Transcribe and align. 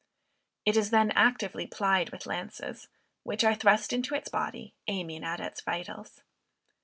It 0.65 0.75
is 0.77 0.89
then 0.89 1.11
actively 1.11 1.67
plied 1.67 2.09
with 2.11 2.25
lances, 2.25 2.87
which 3.21 3.43
are 3.43 3.53
thrust 3.53 3.93
into 3.93 4.15
its 4.15 4.29
body, 4.29 4.73
aiming 4.87 5.23
at 5.23 5.39
its 5.39 5.61
vitals. 5.61 6.23